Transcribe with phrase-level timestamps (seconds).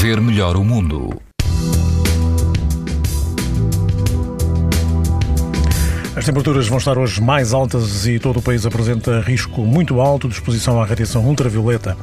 [0.00, 1.20] ver melhor o mundo.
[6.14, 10.28] As temperaturas vão estar hoje mais altas e todo o país apresenta risco muito alto
[10.28, 11.96] de exposição à radiação ultravioleta.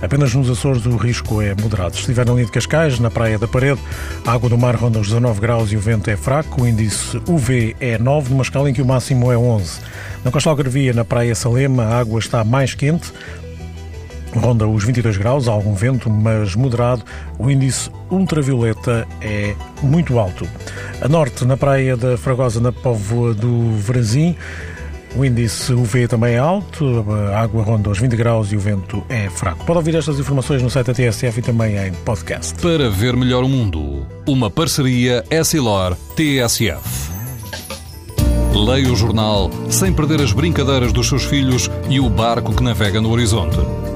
[0.00, 1.94] Apenas nos Açores o risco é moderado.
[1.94, 3.80] Se estiver na linha de Cascais, na Praia da Parede,
[4.24, 6.62] a água do mar ronda os 19 graus e o vento é fraco.
[6.62, 9.80] O índice UV é 9, numa escala em que o máximo é 11.
[10.24, 13.12] Na Costa Algarvia, na Praia Salema, a água está mais quente,
[14.38, 17.02] ronda os 22 graus, há algum vento, mas moderado.
[17.38, 20.46] O índice ultravioleta é muito alto.
[21.00, 24.36] A norte, na praia da Fragosa, na Póvoa do Varazim,
[25.16, 29.02] o índice UV também é alto, a água ronda os 20 graus e o vento
[29.08, 29.64] é fraco.
[29.64, 32.54] Pode ouvir estas informações no site da TSF e também em podcast.
[32.60, 37.16] Para ver melhor o mundo, uma parceria Essilor-TSF.
[38.54, 43.00] Leia o jornal sem perder as brincadeiras dos seus filhos e o barco que navega
[43.00, 43.58] no horizonte.